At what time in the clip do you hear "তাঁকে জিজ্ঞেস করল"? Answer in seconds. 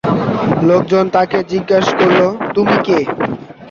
1.15-2.19